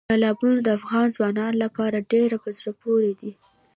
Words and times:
تالابونه 0.09 0.57
د 0.61 0.67
افغان 0.79 1.05
ځوانانو 1.15 1.61
لپاره 1.63 2.07
ډېره 2.11 2.37
په 2.43 2.49
زړه 2.59 2.71
پورې 2.81 3.11
دي. 3.21 3.31